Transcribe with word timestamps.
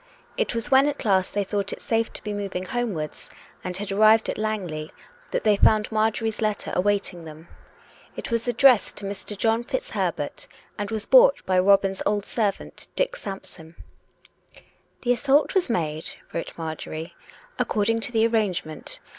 It 0.35 0.55
was 0.55 0.71
when 0.71 0.87
at 0.87 1.05
last 1.05 1.31
they 1.35 1.43
thought 1.43 1.71
it 1.71 1.79
safe 1.79 2.11
to 2.13 2.23
be 2.23 2.33
moving 2.33 2.63
homewards, 2.65 3.29
and 3.63 3.77
had 3.77 3.91
arrived 3.91 4.29
at 4.31 4.37
Langley, 4.39 4.91
that 5.29 5.43
they 5.43 5.55
found 5.55 5.91
Marjorie's 5.91 6.41
letter 6.41 6.73
await 6.73 7.13
ing 7.13 7.25
them. 7.25 7.47
It 8.15 8.31
was 8.31 8.47
addressed 8.47 8.95
to 8.95 9.05
Mr. 9.05 9.37
John 9.37 9.63
FitzHerbert 9.63 10.47
and 10.75 10.89
was 10.89 11.05
brought 11.05 11.45
by 11.45 11.59
Robin's 11.59 12.01
old 12.03 12.25
servant, 12.25 12.87
Dick 12.95 13.15
Sampson, 13.15 13.75
COME 13.75 13.75
RACK! 13.75 14.53
COME 14.55 14.55
ROPE! 14.55 14.63
S73" 14.63 15.01
The 15.03 15.13
assault 15.13 15.53
was 15.53 15.69
made," 15.69 16.09
wrote 16.33 16.57
Marjorie," 16.57 17.15
according 17.59 17.99
to 17.99 18.11
the 18.11 18.25
arrangement. 18.25 18.99